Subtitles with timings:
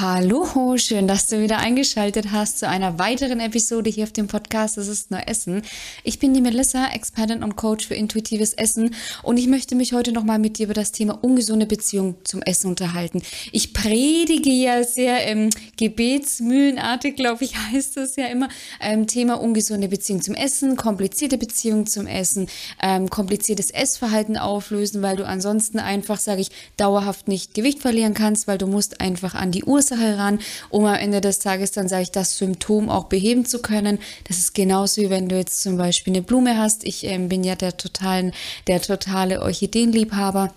[0.00, 4.76] Hallo, schön, dass du wieder eingeschaltet hast zu einer weiteren Episode hier auf dem Podcast
[4.76, 5.62] Das ist nur Essen.
[6.02, 10.10] Ich bin die Melissa, Expertin und Coach für intuitives Essen und ich möchte mich heute
[10.10, 13.22] nochmal mit dir über das Thema ungesunde Beziehung zum Essen unterhalten.
[13.52, 18.48] Ich predige ja sehr ähm, gebetsmühlenartig, glaube ich, heißt das ja immer,
[18.80, 22.48] ähm, Thema ungesunde Beziehung zum Essen, komplizierte Beziehung zum Essen,
[22.82, 28.48] ähm, kompliziertes Essverhalten auflösen, weil du ansonsten einfach, sage ich, dauerhaft nicht Gewicht verlieren kannst,
[28.48, 30.38] weil du musst einfach an die Uhr Ursache ran,
[30.70, 33.98] um am Ende des Tages dann, sage ich, das Symptom auch beheben zu können.
[34.26, 36.84] Das ist genauso wie wenn du jetzt zum Beispiel eine Blume hast.
[36.84, 38.32] Ich ähm, bin ja der totalen,
[38.66, 40.52] der totale Orchideenliebhaber.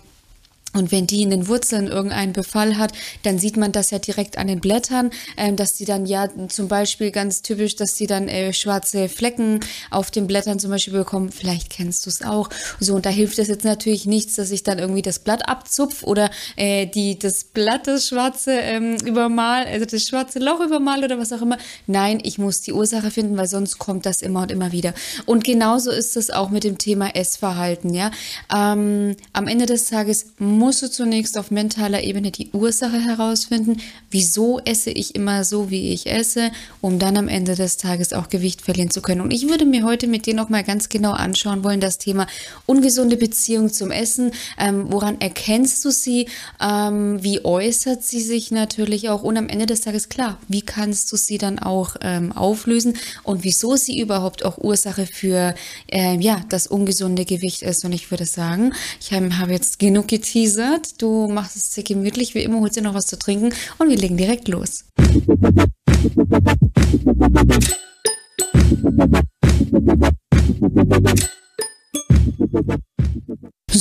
[0.74, 4.36] Und wenn die in den Wurzeln irgendeinen Befall hat, dann sieht man das ja direkt
[4.36, 8.28] an den Blättern, ähm, dass die dann ja zum Beispiel ganz typisch, dass die dann
[8.28, 11.32] äh, schwarze Flecken auf den Blättern zum Beispiel bekommen.
[11.32, 12.50] Vielleicht kennst du es auch.
[12.80, 16.02] So, und da hilft es jetzt natürlich nichts, dass ich dann irgendwie das Blatt abzupf
[16.02, 21.18] oder äh, die, das Blatt, das schwarze ähm, übermal, also das schwarze Loch übermal oder
[21.18, 21.56] was auch immer.
[21.86, 24.92] Nein, ich muss die Ursache finden, weil sonst kommt das immer und immer wieder.
[25.24, 28.10] Und genauso ist es auch mit dem Thema Essverhalten, ja.
[28.54, 30.26] Ähm, am Ende des Tages
[30.58, 35.92] musst du zunächst auf mentaler Ebene die Ursache herausfinden, wieso esse ich immer so, wie
[35.92, 36.50] ich esse,
[36.80, 39.20] um dann am Ende des Tages auch Gewicht verlieren zu können.
[39.20, 42.26] Und ich würde mir heute mit dir nochmal ganz genau anschauen wollen, das Thema
[42.66, 44.32] ungesunde Beziehung zum Essen.
[44.58, 46.28] Ähm, woran erkennst du sie?
[46.60, 49.22] Ähm, wie äußert sie sich natürlich auch?
[49.22, 53.44] Und am Ende des Tages, klar, wie kannst du sie dann auch ähm, auflösen und
[53.44, 55.54] wieso sie überhaupt auch Ursache für
[55.86, 57.84] äh, ja, das ungesunde Gewicht ist?
[57.84, 61.00] Und ich würde sagen, ich habe jetzt genug geteasert angeteasert.
[61.00, 63.96] Du machst es sehr gemütlich, wie immer, holst dir noch was zu trinken und wir
[63.96, 64.84] legen direkt los.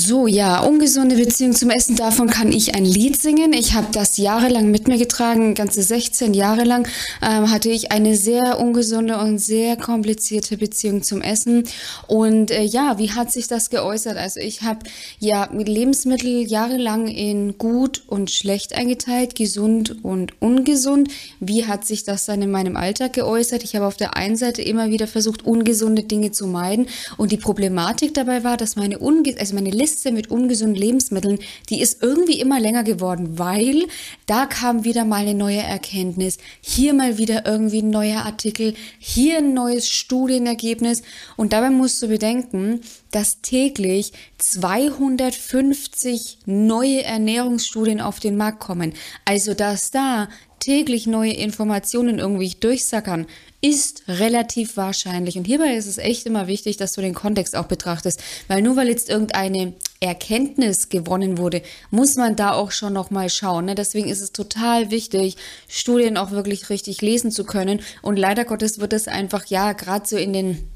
[0.07, 3.51] So, ja, ungesunde Beziehung zum Essen, davon kann ich ein Lied singen.
[3.51, 6.87] Ich habe das jahrelang mit mir getragen, ganze 16 Jahre lang
[7.21, 11.65] ähm, hatte ich eine sehr ungesunde und sehr komplizierte Beziehung zum Essen.
[12.07, 14.15] Und äh, ja, wie hat sich das geäußert?
[14.15, 14.79] Also ich habe
[15.19, 21.09] ja mit Lebensmittel jahrelang in gut und schlecht eingeteilt, gesund und ungesund.
[21.41, 23.61] Wie hat sich das dann in meinem Alltag geäußert?
[23.65, 26.87] Ich habe auf der einen Seite immer wieder versucht, ungesunde Dinge zu meiden.
[27.17, 31.81] Und die Problematik dabei war, dass meine, unge also meine Liste mit ungesunden Lebensmitteln, die
[31.81, 33.85] ist irgendwie immer länger geworden, weil
[34.25, 39.37] da kam wieder mal eine neue Erkenntnis, hier mal wieder irgendwie ein neuer Artikel, hier
[39.37, 41.03] ein neues Studienergebnis
[41.35, 42.81] und dabei musst du bedenken,
[43.11, 48.93] dass täglich 250 neue Ernährungsstudien auf den Markt kommen.
[49.25, 50.29] Also dass da
[50.59, 53.27] täglich neue Informationen irgendwie durchsackern,
[53.61, 55.37] ist relativ wahrscheinlich.
[55.37, 58.75] Und hierbei ist es echt immer wichtig, dass du den Kontext auch betrachtest, weil nur
[58.75, 63.65] weil jetzt irgendeine Erkenntnis gewonnen wurde, muss man da auch schon noch mal schauen.
[63.65, 63.75] Ne?
[63.75, 65.37] Deswegen ist es total wichtig,
[65.67, 67.81] Studien auch wirklich richtig lesen zu können.
[68.01, 70.69] Und leider Gottes wird es einfach ja gerade so in den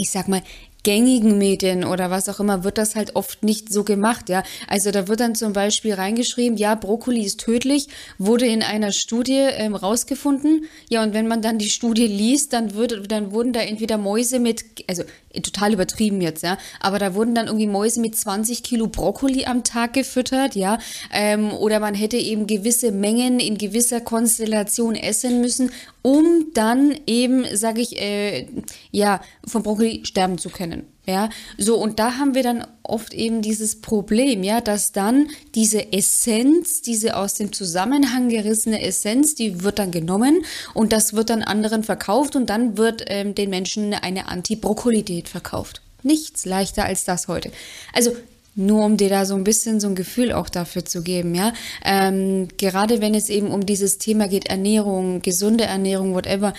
[0.00, 0.42] ich sag mal,
[0.82, 4.42] gängigen Medien oder was auch immer wird das halt oft nicht so gemacht, ja.
[4.68, 9.46] Also da wird dann zum Beispiel reingeschrieben, ja, Brokkoli ist tödlich, wurde in einer Studie
[9.52, 10.66] ähm, rausgefunden.
[10.88, 14.38] Ja, und wenn man dann die Studie liest, dann würde, dann wurden da entweder Mäuse
[14.38, 15.04] mit, also
[15.42, 19.62] total übertrieben jetzt, ja, aber da wurden dann irgendwie Mäuse mit 20 Kilo Brokkoli am
[19.62, 20.78] Tag gefüttert, ja,
[21.12, 25.70] ähm, oder man hätte eben gewisse Mengen in gewisser Konstellation essen müssen,
[26.02, 28.46] um dann eben, sage ich, äh,
[28.90, 30.69] ja, vom Brokkoli sterben zu können.
[31.10, 31.28] Ja,
[31.58, 36.82] so und da haben wir dann oft eben dieses Problem, ja, dass dann diese Essenz,
[36.82, 41.82] diese aus dem Zusammenhang gerissene Essenz, die wird dann genommen und das wird dann anderen
[41.82, 45.82] verkauft und dann wird ähm, den Menschen eine Anti-Brokkoli-Diät verkauft.
[46.02, 47.50] Nichts leichter als das heute.
[47.92, 48.12] Also
[48.56, 51.52] nur um dir da so ein bisschen so ein Gefühl auch dafür zu geben, ja.
[51.84, 56.52] Ähm, gerade wenn es eben um dieses Thema geht, Ernährung, gesunde Ernährung, whatever,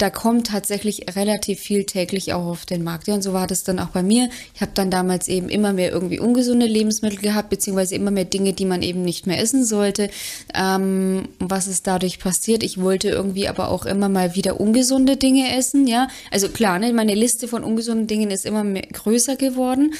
[0.00, 3.06] da kommt tatsächlich relativ viel täglich auch auf den Markt.
[3.06, 4.30] Ja, und so war das dann auch bei mir.
[4.54, 8.52] Ich habe dann damals eben immer mehr irgendwie ungesunde Lebensmittel gehabt, beziehungsweise immer mehr Dinge,
[8.52, 10.08] die man eben nicht mehr essen sollte.
[10.54, 12.62] Ähm, was ist dadurch passiert?
[12.62, 16.08] Ich wollte irgendwie aber auch immer mal wieder ungesunde Dinge essen, ja.
[16.30, 19.92] Also klar, ne, meine Liste von ungesunden Dingen ist immer mehr größer geworden.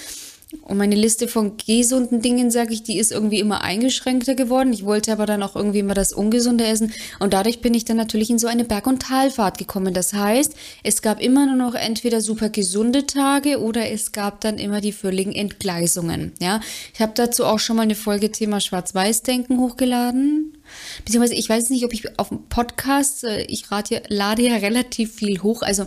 [0.62, 4.73] Und meine Liste von gesunden Dingen, sage ich, die ist irgendwie immer eingeschränkter geworden.
[4.73, 6.93] Ich wollte aber dann auch irgendwie immer das Ungesunde essen.
[7.20, 9.94] Und dadurch bin ich dann natürlich in so eine Berg- und Talfahrt gekommen.
[9.94, 14.58] Das heißt, es gab immer nur noch entweder super gesunde Tage oder es gab dann
[14.58, 16.32] immer die völligen Entgleisungen.
[16.41, 16.61] Ja,
[16.94, 20.56] ich habe dazu auch schon mal eine Folge Thema Schwarz-Weiß-Denken hochgeladen.
[21.05, 25.14] Beziehungsweise ich weiß nicht, ob ich auf dem Podcast, äh, ich rate, lade ja relativ
[25.14, 25.62] viel hoch.
[25.62, 25.87] Also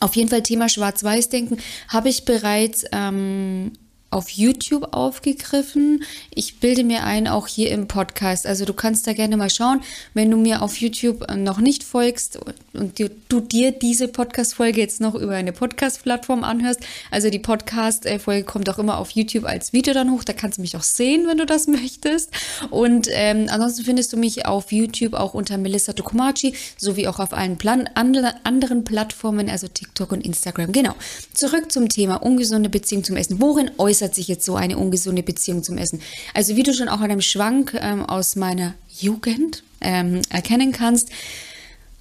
[0.00, 1.58] auf jeden Fall Thema Schwarz-Weiß-Denken
[1.88, 3.72] habe ich bereits ähm,
[4.14, 6.04] auf YouTube aufgegriffen.
[6.32, 8.46] Ich bilde mir ein, auch hier im Podcast.
[8.46, 9.82] Also du kannst da gerne mal schauen,
[10.14, 12.38] wenn du mir auf YouTube äh, noch nicht folgst
[12.72, 16.80] und du, du dir diese Podcast-Folge jetzt noch über eine Podcast-Plattform anhörst.
[17.10, 20.22] Also die Podcast-Folge kommt auch immer auf YouTube als Video dann hoch.
[20.22, 22.30] Da kannst du mich auch sehen, wenn du das möchtest.
[22.70, 27.32] Und ähm, ansonsten findest du mich auf YouTube auch unter Melissa Tokomachi, sowie auch auf
[27.32, 30.70] allen Plan anderen Plattformen, also TikTok und Instagram.
[30.70, 30.94] Genau.
[31.32, 33.40] Zurück zum Thema ungesunde Beziehung zum Essen.
[33.40, 36.00] Worin äußert äußert sich jetzt so eine ungesunde Beziehung zum Essen?
[36.34, 41.08] Also wie du schon auch an einem Schwank ähm, aus meiner Jugend ähm, erkennen kannst,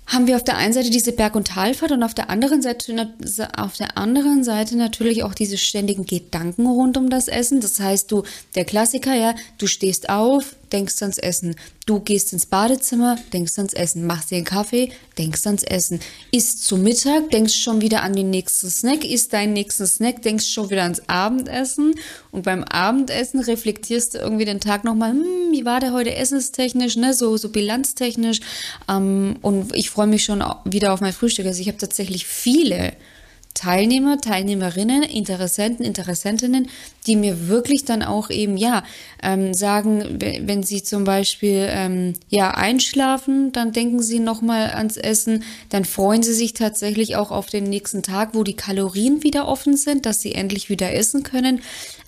[0.06, 3.14] haben wir auf der einen Seite diese Berg- und Talfahrt und auf der anderen Seite
[3.56, 7.62] auf der anderen Seite natürlich auch diese ständigen Gedanken rund um das Essen.
[7.62, 8.24] Das heißt, du
[8.56, 11.56] der Klassiker, ja, du stehst auf, denkst ans Essen.
[11.86, 14.06] Du gehst ins Badezimmer, denkst ans Essen.
[14.06, 16.00] Machst dir einen Kaffee, denkst ans Essen.
[16.32, 19.06] Isst zu Mittag, denkst schon wieder an den nächsten Snack.
[19.06, 21.96] Isst deinen nächsten Snack, denkst schon wieder ans Abendessen.
[22.32, 26.98] Und beim Abendessen reflektierst du irgendwie den Tag nochmal, hm, wie war der heute essenstechnisch,
[26.98, 27.14] ne?
[27.14, 28.42] so, so bilanztechnisch.
[28.90, 31.46] Ähm, und ich freue mich schon wieder auf mein Frühstück.
[31.46, 32.94] Also ich habe tatsächlich viele
[33.54, 36.70] Teilnehmer, Teilnehmerinnen, Interessenten, Interessentinnen,
[37.06, 38.84] die mir wirklich dann auch eben, ja,
[39.22, 45.44] ähm, sagen, wenn sie zum Beispiel, ähm, ja, einschlafen, dann denken sie nochmal ans Essen,
[45.70, 49.78] dann freuen sie sich tatsächlich auch auf den nächsten Tag, wo die Kalorien wieder offen
[49.78, 51.62] sind, dass sie endlich wieder essen können.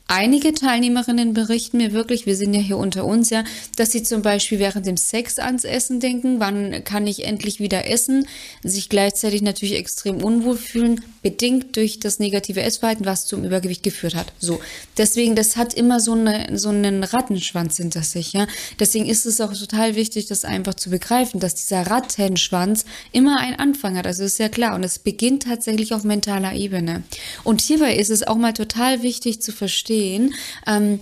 [0.07, 3.43] Einige Teilnehmerinnen berichten mir wirklich, wir sind ja hier unter uns, ja,
[3.75, 7.89] dass sie zum Beispiel während dem Sex ans Essen denken, wann kann ich endlich wieder
[7.89, 8.27] essen,
[8.61, 14.13] sich gleichzeitig natürlich extrem unwohl fühlen, bedingt durch das negative Essverhalten, was zum Übergewicht geführt
[14.13, 14.31] hat.
[14.37, 14.59] So.
[14.95, 18.45] Deswegen, das hat immer so, eine, so einen Rattenschwanz hinter sich, ja.
[18.79, 23.55] Deswegen ist es auch total wichtig, das einfach zu begreifen, dass dieser Rattenschwanz immer einen
[23.55, 24.05] Anfang hat.
[24.05, 24.75] Also ist ja klar.
[24.75, 27.01] Und es beginnt tatsächlich auf mentaler Ebene.
[27.43, 30.33] Und hierbei ist es auch mal total wichtig zu verstehen, verstehen,
[30.67, 30.99] ähm,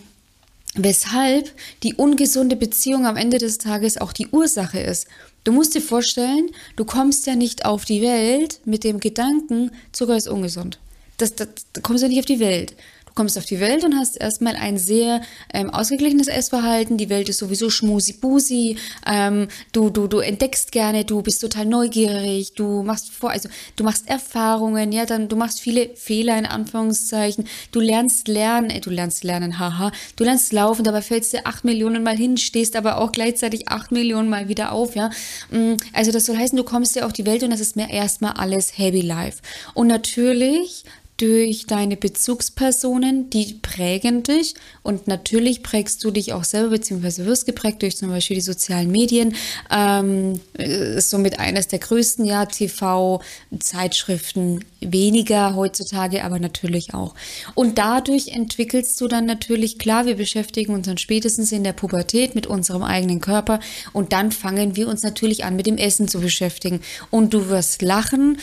[0.75, 1.51] weshalb
[1.83, 5.07] die ungesunde Beziehung am Ende des Tages auch die Ursache ist.
[5.43, 10.15] Du musst dir vorstellen, du kommst ja nicht auf die Welt mit dem Gedanken, Zucker
[10.15, 10.79] ist ungesund.
[11.17, 12.75] Das, das, da kommst du ja nicht auf die Welt.
[13.13, 15.21] Du kommst auf die Welt und hast erstmal ein sehr
[15.53, 16.97] ähm, ausgeglichenes Essverhalten.
[16.97, 18.77] Die Welt ist sowieso schmusi-busi.
[19.05, 23.83] Ähm, du, du, du entdeckst gerne, du bist total neugierig, du machst vor, also du
[23.83, 27.45] machst Erfahrungen, ja, dann du machst viele Fehler in Anführungszeichen.
[27.71, 29.91] Du lernst lernen, äh, du lernst lernen, haha.
[30.15, 33.91] Du lernst laufen, dabei fällst du acht Millionen Mal hin, stehst aber auch gleichzeitig acht
[33.91, 35.11] Millionen Mal wieder auf, ja.
[35.51, 37.91] Mm, also das soll heißen, du kommst ja auf die Welt und das ist mir
[37.91, 39.43] erstmal alles Heavy Life.
[39.75, 40.83] Und natürlich
[41.17, 47.45] durch deine Bezugspersonen, die prägen dich und natürlich prägst du dich auch selber, beziehungsweise wirst
[47.45, 49.35] geprägt durch zum Beispiel die sozialen Medien.
[49.69, 53.21] Ähm, ist somit eines der größten, ja, TV,
[53.59, 57.13] Zeitschriften, weniger heutzutage, aber natürlich auch.
[57.53, 62.33] Und dadurch entwickelst du dann natürlich, klar, wir beschäftigen uns dann spätestens in der Pubertät
[62.33, 63.59] mit unserem eigenen Körper
[63.93, 66.81] und dann fangen wir uns natürlich an, mit dem Essen zu beschäftigen.
[67.11, 68.39] Und du wirst lachen,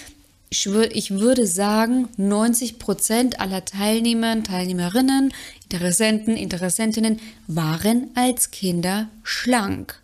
[0.51, 5.33] ich, wür ich würde sagen, 90 Prozent aller Teilnehmer, Teilnehmerinnen,
[5.71, 10.01] Interessenten, Interessentinnen waren als Kinder schlank.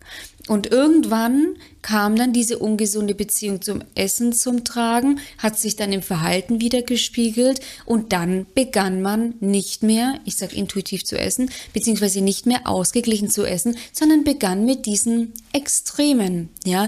[0.47, 6.01] Und irgendwann kam dann diese ungesunde Beziehung zum Essen zum Tragen, hat sich dann im
[6.01, 12.21] Verhalten wieder gespiegelt und dann begann man nicht mehr, ich sage intuitiv zu essen, beziehungsweise
[12.21, 16.87] nicht mehr ausgeglichen zu essen, sondern begann mit diesen Extremen, ja.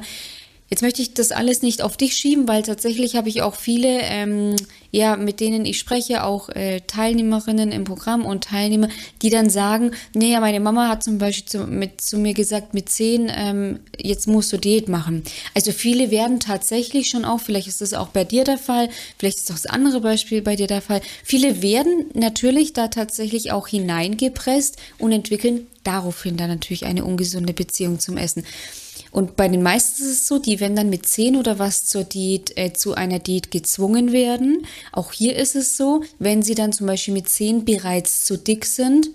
[0.69, 4.01] Jetzt möchte ich das alles nicht auf dich schieben, weil tatsächlich habe ich auch viele,
[4.03, 4.55] ähm,
[4.91, 8.87] ja, mit denen ich spreche, auch äh, Teilnehmerinnen im Programm und Teilnehmer,
[9.23, 12.75] die dann sagen, nee, ja, meine Mama hat zum Beispiel zu, mit, zu mir gesagt,
[12.75, 15.23] mit zehn, ähm, jetzt musst du Diät machen.
[15.55, 19.39] Also viele werden tatsächlich schon auch, vielleicht ist das auch bei dir der Fall, vielleicht
[19.39, 23.67] ist auch das andere Beispiel bei dir der Fall, viele werden natürlich da tatsächlich auch
[23.67, 28.43] hineingepresst und entwickeln daraufhin dann natürlich eine ungesunde Beziehung zum Essen.
[29.11, 32.03] Und bei den meisten ist es so, die werden dann mit 10 oder was zur
[32.03, 34.65] Diät, äh, zu einer Diät gezwungen werden.
[34.91, 38.65] Auch hier ist es so, wenn sie dann zum Beispiel mit 10 bereits zu dick
[38.65, 39.09] sind,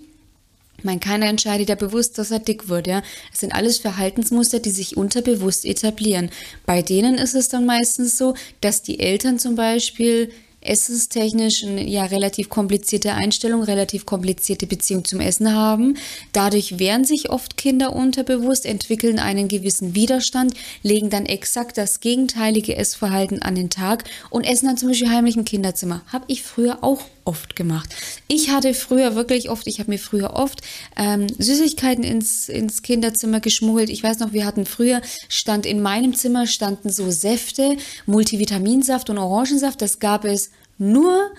[0.83, 3.01] mein keiner entscheidet ja bewusst, dass er dick wird, ja.
[3.33, 6.29] Es sind alles Verhaltensmuster, die sich unterbewusst etablieren.
[6.65, 10.31] Bei denen ist es dann meistens so, dass die Eltern zum Beispiel
[10.65, 15.97] essenstechnisch eine ja relativ komplizierte Einstellung, relativ komplizierte Beziehung zum Essen haben.
[16.33, 20.53] Dadurch wehren sich oft Kinder unterbewusst, entwickeln einen gewissen Widerstand,
[20.83, 25.37] legen dann exakt das gegenteilige Essverhalten an den Tag und essen dann zum Beispiel heimlich
[25.37, 26.01] im Kinderzimmer.
[26.11, 27.93] Habe ich früher auch oft gemacht.
[28.27, 30.61] Ich hatte früher wirklich oft, ich habe mir früher oft
[30.95, 33.89] ähm, Süßigkeiten ins, ins Kinderzimmer geschmuggelt.
[33.89, 39.17] Ich weiß noch, wir hatten früher, stand in meinem Zimmer, standen so Säfte, Multivitaminsaft und
[39.17, 39.81] Orangensaft.
[39.81, 41.31] Das gab es nur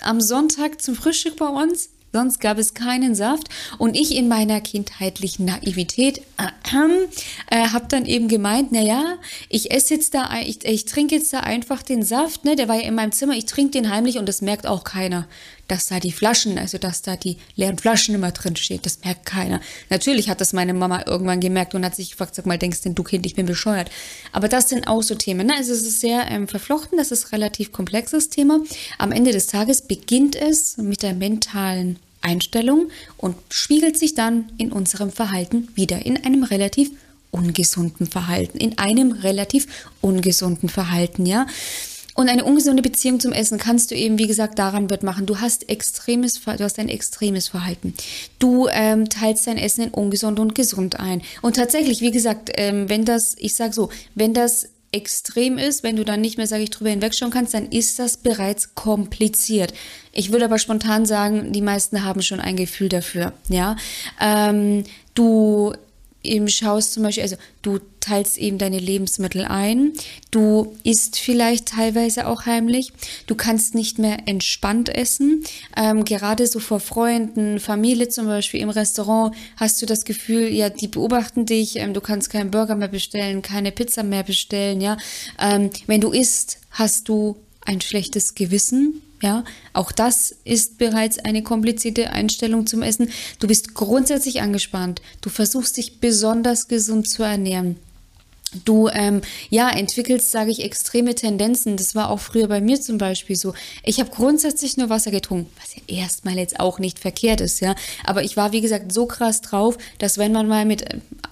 [0.00, 3.48] am Sonntag zum Frühstück bei uns Sonst gab es keinen Saft.
[3.78, 6.76] Und ich in meiner kindheitlichen Naivität äh,
[7.50, 9.16] äh, habe dann eben gemeint, na ja,
[9.48, 12.56] ich esse jetzt da, ich, ich trinke jetzt da einfach den Saft, ne?
[12.56, 15.26] Der war ja in meinem Zimmer, ich trinke den heimlich und das merkt auch keiner
[15.68, 18.84] dass da die Flaschen, also dass da die leeren Flaschen immer drin steht.
[18.84, 19.60] Das merkt keiner.
[19.90, 22.94] Natürlich hat das meine Mama irgendwann gemerkt und hat sich gefragt, sag mal, denkst denn
[22.94, 23.90] du Kind, ich bin bescheuert.
[24.32, 25.46] Aber das sind auch so Themen.
[25.46, 25.54] Ne?
[25.56, 28.60] Also es ist sehr ähm, verflochten, das ist relativ komplexes Thema.
[28.98, 34.72] Am Ende des Tages beginnt es mit der mentalen Einstellung und spiegelt sich dann in
[34.72, 36.90] unserem Verhalten wieder in einem relativ
[37.30, 39.66] ungesunden Verhalten, in einem relativ
[40.00, 41.46] ungesunden Verhalten, ja.
[42.14, 45.26] Und eine ungesunde Beziehung zum Essen kannst du eben, wie gesagt, daran wird machen.
[45.26, 47.94] Du hast extremes, du hast ein extremes Verhalten.
[48.38, 51.22] Du ähm, teilst dein Essen in ungesund und gesund ein.
[51.40, 55.96] Und tatsächlich, wie gesagt, ähm, wenn das, ich sag so, wenn das extrem ist, wenn
[55.96, 59.72] du dann nicht mehr, sage ich, drüber hinwegschauen kannst, dann ist das bereits kompliziert.
[60.12, 63.32] Ich würde aber spontan sagen, die meisten haben schon ein Gefühl dafür.
[63.48, 63.76] Ja,
[64.20, 65.72] ähm, du
[66.22, 69.92] eben schaust zum Beispiel, also du teilst eben deine Lebensmittel ein,
[70.30, 72.92] du isst vielleicht teilweise auch heimlich,
[73.26, 75.44] du kannst nicht mehr entspannt essen,
[75.76, 80.70] ähm, gerade so vor Freunden, Familie zum Beispiel im Restaurant hast du das Gefühl, ja,
[80.70, 84.96] die beobachten dich, ähm, du kannst keinen Burger mehr bestellen, keine Pizza mehr bestellen, ja,
[85.40, 91.42] ähm, wenn du isst, hast du ein schlechtes Gewissen, ja, auch das ist bereits eine
[91.42, 93.10] komplizierte Einstellung zum Essen.
[93.38, 95.00] Du bist grundsätzlich angespannt.
[95.20, 97.76] Du versuchst dich besonders gesund zu ernähren.
[98.64, 101.76] Du ähm, ja entwickelst, sage ich, extreme Tendenzen.
[101.76, 103.54] Das war auch früher bei mir zum Beispiel so.
[103.82, 107.74] Ich habe grundsätzlich nur Wasser getrunken, was ja erstmal jetzt auch nicht verkehrt ist, ja.
[108.04, 110.84] Aber ich war wie gesagt so krass drauf, dass wenn man mal mit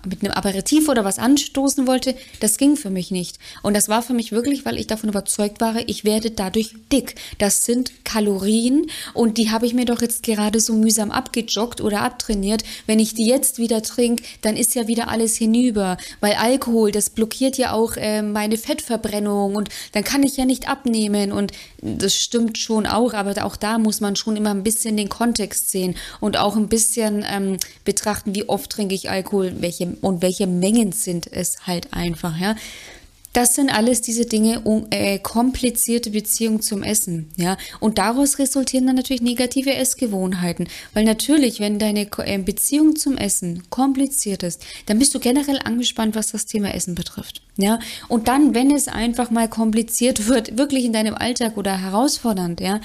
[0.06, 3.38] mit einem Aperitif oder was anstoßen wollte, das ging für mich nicht.
[3.62, 7.14] Und das war für mich wirklich, weil ich davon überzeugt war, ich werde dadurch dick.
[7.38, 12.02] Das sind Kalorien und die habe ich mir doch jetzt gerade so mühsam abgejoggt oder
[12.02, 12.62] abtrainiert.
[12.86, 17.10] Wenn ich die jetzt wieder trinke, dann ist ja wieder alles hinüber, weil Alkohol, das
[17.10, 21.52] blockiert ja auch äh, meine Fettverbrennung und dann kann ich ja nicht abnehmen und
[21.82, 25.70] das stimmt schon auch, aber auch da muss man schon immer ein bisschen den Kontext
[25.70, 30.46] sehen und auch ein bisschen ähm, betrachten, wie oft trinke ich Alkohol, welche und welche
[30.46, 32.56] Mengen sind es halt einfach, ja.
[33.32, 37.56] Das sind alles diese Dinge, um, äh, komplizierte Beziehungen zum Essen, ja.
[37.78, 40.68] Und daraus resultieren dann natürlich negative Essgewohnheiten.
[40.94, 46.16] Weil natürlich, wenn deine äh, Beziehung zum Essen kompliziert ist, dann bist du generell angespannt,
[46.16, 47.78] was das Thema Essen betrifft, ja.
[48.08, 52.80] Und dann, wenn es einfach mal kompliziert wird, wirklich in deinem Alltag oder herausfordernd, ja,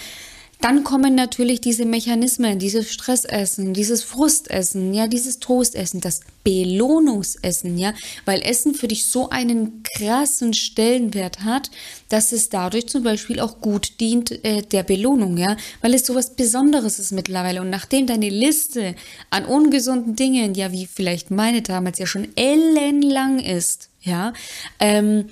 [0.62, 7.94] dann kommen natürlich diese Mechanismen, dieses Stressessen, dieses Frustessen, ja, dieses Toastessen, das Belohnungsessen, ja,
[8.26, 11.72] weil Essen für dich so einen krassen Stellenwert hat,
[12.10, 16.16] dass es dadurch zum Beispiel auch gut dient äh, der Belohnung, ja, weil es so
[16.16, 17.62] was Besonderes ist mittlerweile.
[17.62, 18.96] Und nachdem deine Liste
[19.30, 24.34] an ungesunden Dingen, ja, wie vielleicht meine damals ja schon ellenlang ist, ja,
[24.80, 25.30] ähm,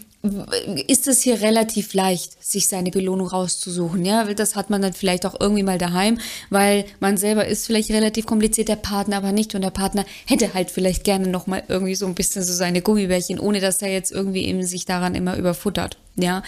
[0.88, 4.06] ist es hier relativ leicht, sich seine Belohnung rauszusuchen.
[4.06, 6.18] Ja, das hat man dann vielleicht auch irgendwie mal daheim,
[6.50, 10.54] weil man selber ist vielleicht relativ kompliziert, der Partner aber nicht und der Partner hätte
[10.54, 13.92] halt vielleicht gerne noch mal irgendwie so ein bisschen so seine Gummibärchen, ohne dass er
[13.92, 15.98] jetzt irgendwie eben sich daran immer überfuttert.
[16.16, 16.42] Ja.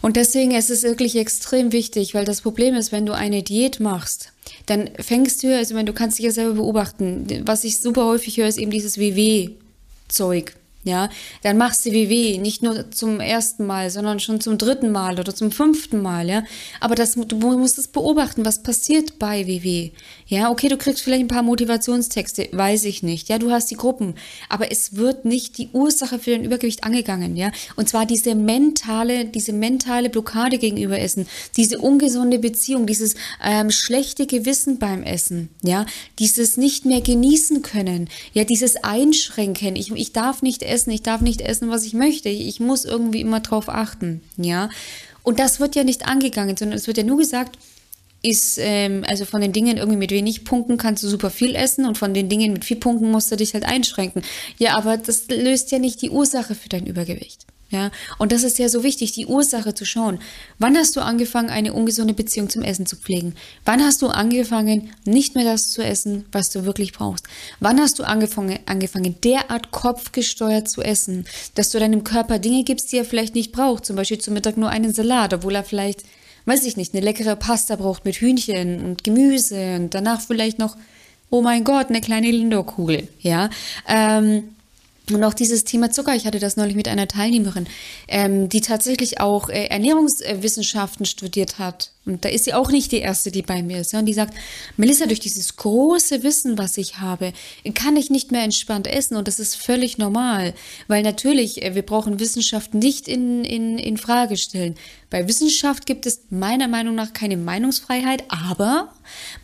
[0.00, 3.80] Und deswegen ist es wirklich extrem wichtig, weil das Problem ist, wenn du eine Diät
[3.80, 4.32] machst,
[4.64, 8.38] dann fängst du, also wenn du kannst dich ja selber beobachten, was ich super häufig
[8.38, 11.08] höre, ist eben dieses WW-Zeug ja,
[11.42, 15.34] dann machst du WW nicht nur zum ersten Mal, sondern schon zum dritten Mal oder
[15.34, 16.44] zum fünften Mal, ja.
[16.78, 19.90] Aber das, du musst es beobachten, was passiert bei WW.
[20.26, 23.30] Ja, okay, du kriegst vielleicht ein paar Motivationstexte, weiß ich nicht.
[23.30, 24.14] Ja, du hast die Gruppen,
[24.50, 27.50] aber es wird nicht die Ursache für den Übergewicht angegangen, ja.
[27.76, 31.26] Und zwar diese mentale, diese mentale Blockade gegenüber Essen,
[31.56, 35.86] diese ungesunde Beziehung, dieses ähm, schlechte Gewissen beim Essen, ja,
[36.18, 39.76] dieses nicht mehr genießen können, ja, dieses Einschränken.
[39.76, 42.28] Ich, ich darf nicht essen essen, ich darf nicht essen, was ich möchte.
[42.28, 44.68] Ich muss irgendwie immer drauf achten, ja.
[45.22, 47.58] Und das wird ja nicht angegangen, sondern es wird ja nur gesagt,
[48.22, 51.84] ist, ähm, also von den Dingen irgendwie mit wenig Punkten kannst du super viel essen
[51.84, 54.22] und von den Dingen mit viel Punkten musst du dich halt einschränken.
[54.58, 57.46] Ja, aber das löst ja nicht die Ursache für dein Übergewicht.
[57.70, 60.20] Ja, und das ist ja so wichtig, die Ursache zu schauen.
[60.58, 63.34] Wann hast du angefangen, eine ungesunde Beziehung zum Essen zu pflegen?
[63.64, 67.26] Wann hast du angefangen, nicht mehr das zu essen, was du wirklich brauchst?
[67.60, 72.92] Wann hast du angefangen, angefangen derart kopfgesteuert zu essen, dass du deinem Körper Dinge gibst,
[72.92, 73.86] die er vielleicht nicht braucht?
[73.86, 76.04] Zum Beispiel zum Mittag nur einen Salat, obwohl er vielleicht,
[76.44, 80.76] weiß ich nicht, eine leckere Pasta braucht mit Hühnchen und Gemüse und danach vielleicht noch,
[81.30, 83.08] oh mein Gott, eine kleine Lindor-Kugel.
[83.20, 83.50] Ja,
[83.88, 84.44] ähm,
[85.10, 87.66] Und auch dieses Thema Zucker, ich hatte das neulich mit einer Teilnehmerin,
[88.08, 91.93] ähm, die tatsächlich auch äh, Ernährungswissenschaften studiert hat.
[92.06, 93.94] Und da ist sie auch nicht die erste, die bei mir ist.
[93.94, 94.34] Und die sagt,
[94.76, 97.32] Melissa, durch dieses große Wissen, was ich habe,
[97.74, 99.16] kann ich nicht mehr entspannt essen.
[99.16, 100.52] Und das ist völlig normal.
[100.86, 104.74] Weil natürlich, äh, wir brauchen Wissenschaft nicht in, in, in Frage stellen.
[105.08, 108.92] Bei Wissenschaft gibt es meiner Meinung nach keine Meinungsfreiheit, aber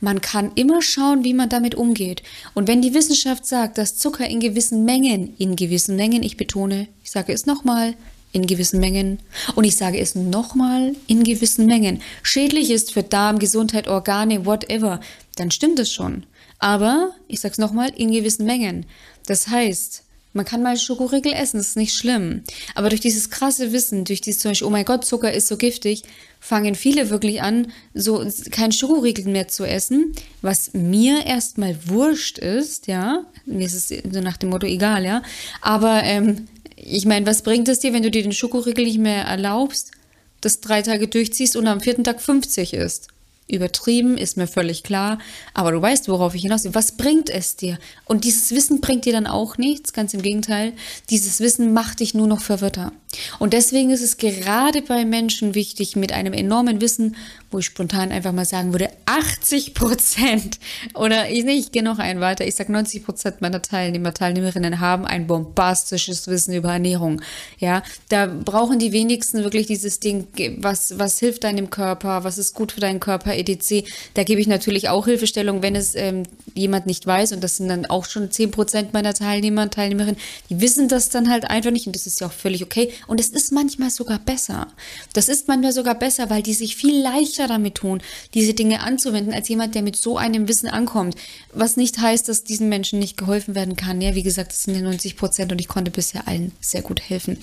[0.01, 2.23] man kann immer schauen, wie man damit umgeht.
[2.55, 6.89] Und wenn die Wissenschaft sagt, dass Zucker in gewissen Mengen, in gewissen Mengen, ich betone,
[7.03, 7.95] ich sage es nochmal,
[8.33, 9.19] in gewissen Mengen.
[9.55, 12.03] Und ich sage es nochmal, in gewissen Mengen.
[12.23, 15.01] Schädlich ist für Darm, Gesundheit, Organe, whatever.
[15.37, 16.25] Dann stimmt es schon.
[16.59, 18.87] Aber, ich sage es nochmal, in gewissen Mengen.
[19.27, 22.43] Das heißt, man kann mal Schokoriegel essen, das ist nicht schlimm.
[22.77, 25.57] Aber durch dieses krasse Wissen, durch dieses zum Beispiel, oh mein Gott, Zucker ist so
[25.57, 26.05] giftig,
[26.39, 32.87] fangen viele wirklich an, so kein Schokoriegel mehr zu essen, was mir erstmal wurscht ist,
[32.87, 33.25] ja.
[33.45, 35.23] Mir ist es so nach dem Motto egal, ja.
[35.63, 36.47] Aber ähm,
[36.85, 39.91] ich meine, was bringt es dir, wenn du dir den Schokoriegel nicht mehr erlaubst,
[40.41, 43.09] das drei Tage durchziehst und am vierten Tag 50 isst?
[43.49, 45.19] Übertrieben, ist mir völlig klar.
[45.55, 46.75] Aber du weißt, worauf ich hinaus will.
[46.75, 47.79] Was bringt es dir?
[48.05, 50.73] Und dieses Wissen bringt dir dann auch nichts, ganz im Gegenteil.
[51.11, 52.93] Dieses Wissen macht dich nur noch verwirrter.
[53.39, 57.17] Und deswegen ist es gerade bei Menschen wichtig, mit einem enormen Wissen,
[57.51, 60.61] wo ich spontan einfach mal sagen würde, 80 Prozent
[60.95, 65.05] oder ich, nee, ich noch einen weiter, ich sage 90 Prozent meiner Teilnehmer, Teilnehmerinnen haben
[65.07, 67.23] ein bombastisches Wissen über Ernährung.
[67.59, 72.55] Ja, da brauchen die wenigsten wirklich dieses Ding, was, was hilft deinem Körper, was ist
[72.55, 73.85] gut für deinen Körper, etc.
[74.15, 76.23] Da gebe ich natürlich auch Hilfestellung, wenn es ähm,
[76.55, 80.61] jemand nicht weiß und das sind dann auch schon 10 Prozent meiner Teilnehmer Teilnehmerinnen, die
[80.61, 83.29] wissen das dann halt einfach nicht und das ist ja auch völlig okay und es
[83.29, 84.69] ist manchmal sogar besser.
[85.13, 88.03] Das ist manchmal sogar besser, weil die sich viel leichter damit tun,
[88.35, 91.17] diese Dinge anzuwenden, als jemand, der mit so einem Wissen ankommt.
[91.53, 94.01] Was nicht heißt, dass diesen Menschen nicht geholfen werden kann.
[94.01, 97.01] Ja, wie gesagt, das sind ja 90 Prozent und ich konnte bisher allen sehr gut
[97.01, 97.39] helfen.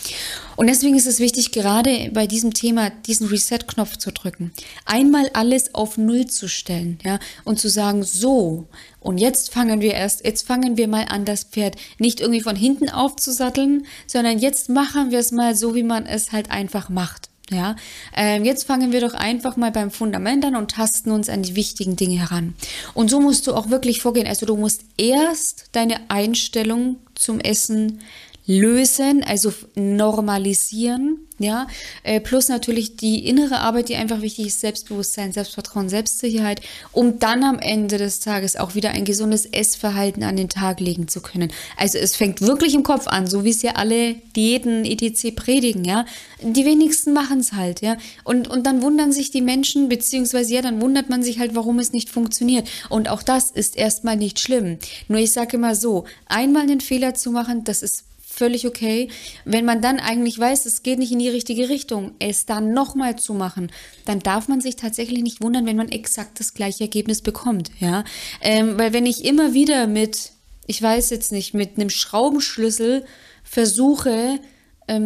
[0.56, 4.52] Und deswegen ist es wichtig, gerade bei diesem Thema diesen Reset-Knopf zu drücken.
[4.86, 8.68] Einmal alles auf Null zu stellen, ja, und zu sagen, so,
[9.08, 12.58] und jetzt fangen wir erst, jetzt fangen wir mal an, das Pferd nicht irgendwie von
[12.58, 17.30] hinten aufzusatteln, sondern jetzt machen wir es mal so, wie man es halt einfach macht.
[17.50, 17.78] Ja,
[18.14, 21.56] ähm, jetzt fangen wir doch einfach mal beim Fundament an und tasten uns an die
[21.56, 22.56] wichtigen Dinge heran.
[22.94, 24.28] Und so musst du auch wirklich vorgehen.
[24.28, 28.02] Also du musst erst deine Einstellung zum Essen
[28.48, 31.68] lösen, also normalisieren, ja,
[32.04, 36.62] äh, plus natürlich die innere Arbeit, die einfach wichtig ist, Selbstbewusstsein, Selbstvertrauen, Selbstsicherheit,
[36.94, 41.08] um dann am Ende des Tages auch wieder ein gesundes Essverhalten an den Tag legen
[41.08, 41.52] zu können.
[41.76, 45.36] Also es fängt wirklich im Kopf an, so wie es ja alle Diäten etc.
[45.36, 46.06] predigen, ja.
[46.42, 47.98] Die wenigsten machen es halt, ja.
[48.24, 51.80] Und, und dann wundern sich die Menschen, beziehungsweise ja, dann wundert man sich halt, warum
[51.80, 52.68] es nicht funktioniert.
[52.90, 54.80] Und auch das ist erstmal nicht schlimm.
[55.10, 58.06] Nur ich sage immer so, einmal einen Fehler zu machen, das ist
[58.38, 59.10] völlig okay.
[59.46, 63.18] Wenn man dann eigentlich weiß, es geht nicht in die richtige Richtung, es dann nochmal
[63.18, 63.72] zu machen,
[64.06, 68.04] dann darf man sich tatsächlich nicht wundern, wenn man exakt das gleiche Ergebnis bekommt, ja.
[68.42, 70.32] Ähm, weil wenn ich immer wieder mit,
[70.68, 73.06] ich weiß jetzt nicht, mit einem Schraubenschlüssel
[73.44, 74.40] versuche,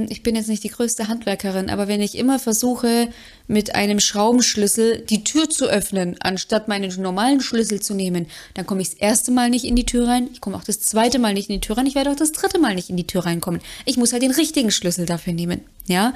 [0.10, 3.10] ich bin jetzt nicht die größte Handwerkerin, aber wenn ich immer versuche,
[3.48, 8.82] mit einem Schraubenschlüssel die Tür zu öffnen, anstatt meinen normalen Schlüssel zu nehmen, dann komme
[8.82, 11.34] ich das erste Mal nicht in die Tür rein, ich komme auch das zweite Mal
[11.34, 13.26] nicht in die Tür rein, ich werde auch das dritte Mal nicht in die Tür
[13.26, 13.60] reinkommen.
[13.86, 15.62] Ich muss halt den richtigen Schlüssel dafür nehmen.
[15.88, 16.14] Ja,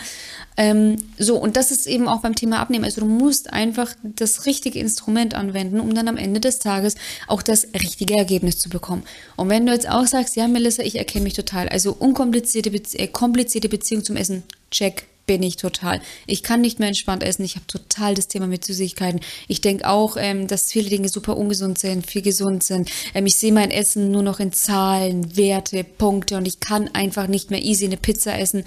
[0.58, 2.86] ähm, so und das ist eben auch beim Thema Abnehmen.
[2.86, 6.96] Also du musst einfach das richtige Instrument anwenden, um dann am Ende des Tages
[7.28, 9.04] auch das richtige Ergebnis zu bekommen.
[9.36, 13.00] Und wenn du jetzt auch sagst, ja Melissa, ich erkenne mich total, also unkomplizierte, Bezie
[13.00, 16.02] äh, komplizierte Beziehung zum Essen, check, bin ich total.
[16.28, 17.44] Ich kann nicht mehr entspannt essen.
[17.44, 19.22] Ich habe total das Thema mit Süßigkeiten.
[19.48, 22.92] Ich denke auch, ähm, dass viele Dinge super ungesund sind, viel gesund sind.
[23.14, 27.28] Ähm, ich sehe mein Essen nur noch in Zahlen, Werte, Punkte und ich kann einfach
[27.28, 28.66] nicht mehr easy eine Pizza essen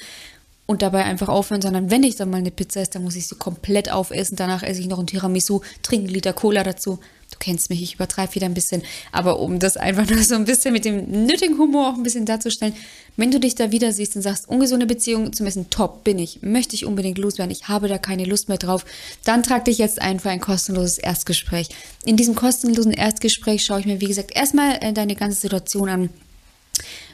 [0.71, 3.27] und dabei einfach aufhören, sondern wenn ich dann mal eine Pizza esse, dann muss ich
[3.27, 4.37] sie komplett aufessen.
[4.37, 6.99] Danach esse ich noch ein Tiramisu, trinke einen Liter Cola dazu.
[7.31, 8.83] Du kennst mich, ich übertreibe wieder ein bisschen.
[9.11, 12.27] Aber um das einfach nur so ein bisschen mit dem nötigen Humor auch ein bisschen
[12.27, 12.75] darzustellen,
[13.17, 16.43] wenn du dich da wieder siehst und sagst, ungesunde Beziehung zum Essen, top, bin ich,
[16.43, 18.85] möchte ich unbedingt loswerden, ich habe da keine Lust mehr drauf,
[19.25, 21.71] dann trag dich jetzt ein für ein kostenloses Erstgespräch.
[22.05, 26.11] In diesem kostenlosen Erstgespräch schaue ich mir, wie gesagt, erstmal äh, deine ganze Situation an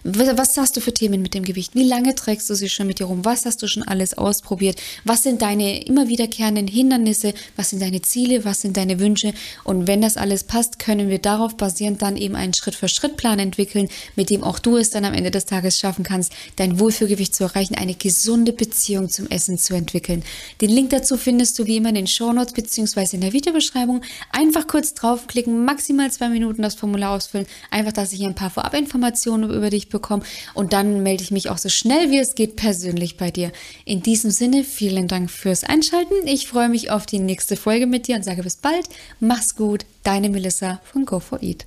[0.04, 1.74] was hast du für Themen mit dem Gewicht?
[1.74, 3.24] Wie lange trägst du sie schon mit dir rum?
[3.24, 4.78] Was hast du schon alles ausprobiert?
[5.04, 7.32] Was sind deine immer wiederkehrenden Hindernisse?
[7.56, 8.44] Was sind deine Ziele?
[8.44, 9.32] Was sind deine Wünsche?
[9.64, 14.28] Und wenn das alles passt, können wir darauf basierend dann eben einen Schritt-für-Schritt-Plan entwickeln, mit
[14.28, 17.74] dem auch du es dann am Ende des Tages schaffen kannst, dein Wohlfühlgewicht zu erreichen,
[17.74, 20.22] eine gesunde Beziehung zum Essen zu entwickeln.
[20.60, 23.14] Den Link dazu findest du wie immer in den Shownotes bzw.
[23.16, 24.02] in der Videobeschreibung.
[24.32, 29.48] Einfach kurz draufklicken, maximal zwei Minuten das Formular ausfüllen, einfach, dass ich ein paar Vorabinformationen
[29.48, 30.24] über dich bekomme.
[30.52, 33.50] Und dann melde ich mich auch so schnell wie es geht persönlich bei dir.
[33.86, 36.26] In diesem Sinne, vielen Dank fürs Einschalten.
[36.26, 38.88] Ich freue mich auf die nächste Folge mit dir und sage bis bald.
[39.20, 39.86] Mach's gut.
[40.02, 41.62] Deine Melissa von Go4Eat.